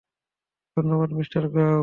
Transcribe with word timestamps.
ধন্যবাদ, 0.77 1.09
মিস্টার 1.13 1.43
গাও। 1.49 1.79